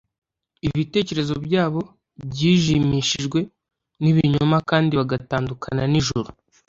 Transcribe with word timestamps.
Ibitekerezo 0.67 1.33
byabo 1.45 1.81
byijimishijwe 2.29 3.39
n’ibinyoma 4.01 4.57
kandi 4.69 4.91
bagatandukana 4.99 5.83
n’ijuru. 5.91 6.29